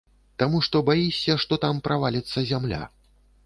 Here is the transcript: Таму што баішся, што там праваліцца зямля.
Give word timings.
Таму 0.43 0.61
што 0.67 0.81
баішся, 0.87 1.37
што 1.45 1.61
там 1.67 1.85
праваліцца 1.91 2.47
зямля. 2.53 2.85